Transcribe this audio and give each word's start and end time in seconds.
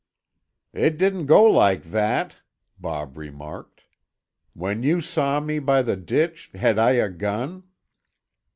"It 0.73 0.97
didn't 0.97 1.27
go 1.27 1.43
like 1.43 1.83
that!" 1.83 2.37
Bob 2.79 3.17
remarked. 3.17 3.83
"When 4.53 4.81
you 4.81 4.99
saw 4.99 5.39
me 5.39 5.59
by 5.59 5.83
the 5.83 5.95
ditch 5.95 6.49
had 6.55 6.79
I 6.79 6.93
a 6.93 7.07
gun?" 7.07 7.65